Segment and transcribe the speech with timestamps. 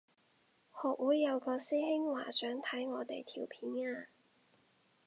[0.73, 4.07] 學會有個師兄話想睇我哋條片啊